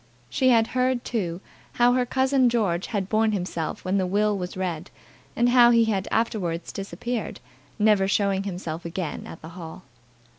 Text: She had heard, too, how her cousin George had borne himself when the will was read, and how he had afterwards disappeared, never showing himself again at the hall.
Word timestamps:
She 0.31 0.49
had 0.49 0.65
heard, 0.73 1.05
too, 1.05 1.41
how 1.73 1.93
her 1.93 2.07
cousin 2.07 2.49
George 2.49 2.87
had 2.87 3.07
borne 3.07 3.33
himself 3.33 3.85
when 3.85 3.99
the 3.99 4.07
will 4.07 4.35
was 4.35 4.57
read, 4.57 4.89
and 5.35 5.49
how 5.49 5.69
he 5.69 5.85
had 5.85 6.07
afterwards 6.09 6.71
disappeared, 6.71 7.39
never 7.77 8.07
showing 8.07 8.41
himself 8.41 8.83
again 8.83 9.27
at 9.27 9.43
the 9.43 9.49
hall. 9.49 9.83